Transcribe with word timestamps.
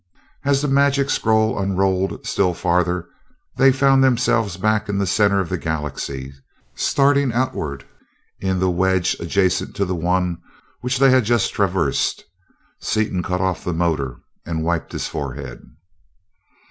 As 0.43 0.63
the 0.63 0.67
magic 0.67 1.11
scroll 1.11 1.59
unrolled 1.59 2.25
still 2.25 2.55
farther, 2.55 3.07
they 3.57 3.71
found 3.71 4.03
themselves 4.03 4.57
back 4.57 4.89
in 4.89 4.97
the 4.97 5.05
center 5.05 5.39
of 5.39 5.49
the 5.49 5.59
galaxy, 5.59 6.33
starting 6.73 7.31
outward 7.31 7.85
in 8.39 8.57
the 8.57 8.71
wedge 8.71 9.15
adjacent 9.19 9.75
to 9.75 9.85
the 9.85 9.93
one 9.93 10.41
which 10.79 10.97
they 10.97 11.11
had 11.11 11.23
just 11.25 11.53
traversed. 11.53 12.23
Seaton 12.79 13.21
cut 13.21 13.41
off 13.41 13.63
the 13.63 13.73
motor 13.75 14.15
and 14.43 14.63
wiped 14.63 14.91
his 14.91 15.05
forehead. 15.07 15.61